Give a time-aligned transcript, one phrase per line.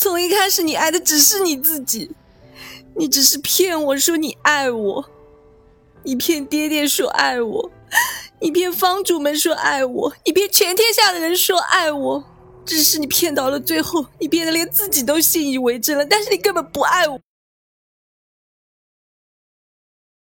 [0.00, 2.10] 从一开始你爱的只是你自己
[2.96, 5.04] 你只是骗我说你爱我
[6.04, 7.70] 你骗爹爹说爱我
[8.40, 12.24] 你骗房主们说爱我你骗全天下的人说爱我。
[12.64, 17.20] 只是你骗到了最后你变得连自己都信以为真了但是你根本不爱我。